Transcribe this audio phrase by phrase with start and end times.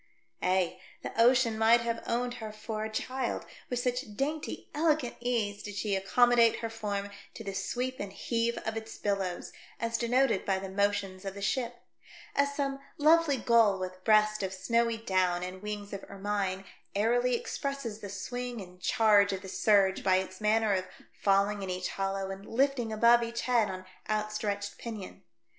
[0.41, 5.61] Ay, the ocean might have owned her for a child, with such dainty, elegant ease
[5.61, 10.43] did she accommodate her form to the sweep and heave of its billows, as denoted
[10.43, 11.83] by the motions of the ship;
[12.33, 16.65] as some lovely gull with breast of snowy down and wings of ermine
[16.95, 21.69] airily expresses the swing and charge of the surge by its manner of falling in
[21.69, 25.21] each hollow and lifting above each head on outstretched pinion.